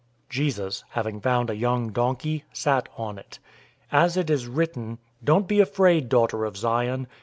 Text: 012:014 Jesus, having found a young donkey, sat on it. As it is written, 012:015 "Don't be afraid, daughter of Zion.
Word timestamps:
012:014 0.29 0.29
Jesus, 0.31 0.83
having 0.89 1.21
found 1.21 1.51
a 1.51 1.55
young 1.55 1.91
donkey, 1.91 2.43
sat 2.51 2.89
on 2.97 3.19
it. 3.19 3.37
As 3.91 4.17
it 4.17 4.31
is 4.31 4.47
written, 4.47 4.93
012:015 5.19 5.25
"Don't 5.25 5.47
be 5.47 5.59
afraid, 5.59 6.09
daughter 6.09 6.43
of 6.43 6.57
Zion. 6.57 7.05